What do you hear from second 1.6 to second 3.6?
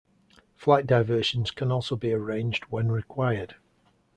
also be arranged when required.